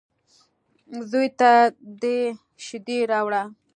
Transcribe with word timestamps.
_زوی 1.09 1.27
ته 1.39 1.51
دې 2.01 2.17
شېدې 2.65 2.97
راوړه. 3.11 3.43